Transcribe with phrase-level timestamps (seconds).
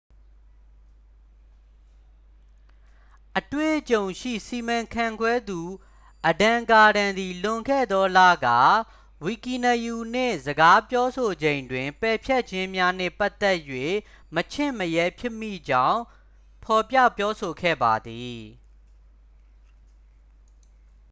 [3.39, 5.59] အတွေ့အကြုံရှိစီမံခန့်ခွဲသူ
[6.29, 8.47] အဒမ် ကာဒန် သည် လွန်ခဲ့သောလက
[9.23, 13.57] ဝီကီနရူး နှင့် စကားပြောဆိုချိန်တွင် ပယ်ဖျက်ခြင်းများနှင့်ပတ်သက်၍
[14.35, 16.01] မချင့်မရဲဖြစ်မိကြောင်း
[16.63, 18.39] ဖော်ပြပြောဆိုခဲ့ပါသည်